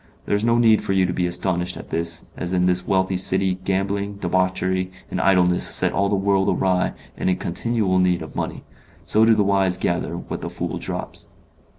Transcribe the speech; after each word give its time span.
There 0.25 0.33
is 0.35 0.43
no 0.43 0.57
need 0.57 0.81
for 0.81 0.93
you 0.93 1.05
to 1.05 1.13
be 1.13 1.27
astonished 1.27 1.77
at 1.77 1.91
that, 1.91 2.25
as 2.35 2.53
in 2.53 2.65
this 2.65 2.87
wealthy 2.87 3.15
city 3.17 3.59
gambling, 3.63 4.15
debauchery, 4.15 4.91
and 5.11 5.21
idleness 5.21 5.67
set 5.67 5.93
all 5.93 6.09
the 6.09 6.15
world 6.15 6.49
awry 6.49 6.93
and 7.15 7.29
in 7.29 7.35
continual 7.35 7.99
need 7.99 8.23
of 8.23 8.35
money; 8.35 8.63
so 9.05 9.25
do 9.25 9.35
the 9.35 9.43
wise 9.43 9.77
gather 9.77 10.17
what 10.17 10.41
the 10.41 10.49
fool 10.49 10.79
drops. 10.79 11.27